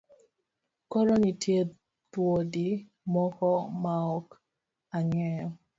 Koro 0.91 1.13
nitie 1.21 1.59
dhoudi 2.11 2.67
moko 3.13 3.49
maok 3.83 4.27
angeyo 4.97 5.47